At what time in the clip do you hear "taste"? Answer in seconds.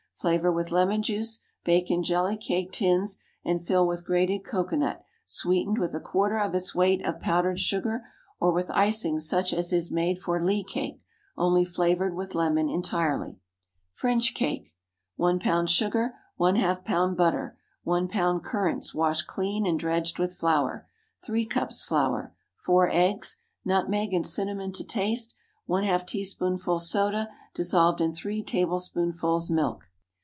24.83-25.33